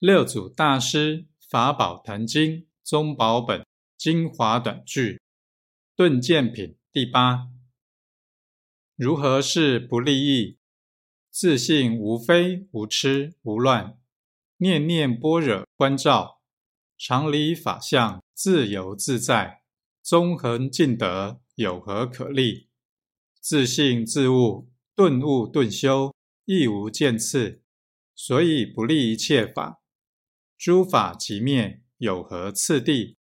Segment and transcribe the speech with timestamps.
[0.00, 5.20] 六祖大师法宝坛经宗宝本精华短句
[5.96, 7.48] 顿见品第八。
[8.94, 10.58] 如何是不利益？
[11.32, 13.98] 自信无非无痴无乱，
[14.58, 16.42] 念念般若观照，
[16.96, 19.62] 常理法相自由自在，
[20.00, 22.68] 纵横尽得，有何可立？
[23.40, 27.64] 自信自悟，顿悟顿修，亦无见次，
[28.14, 29.80] 所以不立一切法。
[30.58, 33.17] 诸法即灭，有何次第？